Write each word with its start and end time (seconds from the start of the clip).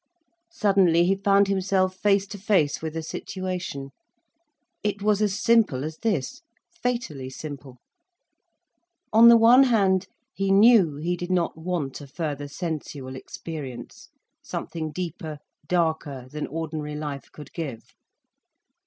Suddenly 0.49 1.05
he 1.05 1.13
found 1.13 1.47
himself 1.47 1.95
face 1.95 2.25
to 2.29 2.39
face 2.39 2.81
with 2.81 2.95
a 2.97 3.03
situation. 3.03 3.91
It 4.81 5.03
was 5.03 5.21
as 5.21 5.39
simple 5.39 5.83
as 5.83 5.97
this: 5.99 6.41
fatally 6.73 7.29
simple. 7.29 7.77
On 9.13 9.27
the 9.27 9.37
one 9.37 9.65
hand, 9.65 10.07
he 10.33 10.49
knew 10.49 10.95
he 10.95 11.15
did 11.15 11.29
not 11.29 11.55
want 11.55 12.01
a 12.01 12.07
further 12.07 12.47
sensual 12.47 13.15
experience—something 13.15 14.91
deeper, 14.91 15.37
darker, 15.67 16.27
than 16.31 16.47
ordinary 16.47 16.95
life 16.95 17.31
could 17.31 17.53
give. 17.53 17.93